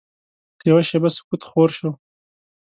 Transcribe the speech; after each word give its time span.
یوه 0.69 0.81
شېبه 0.89 1.09
سکوت 1.15 1.41
خور 1.49 1.69
شو. 1.77 1.89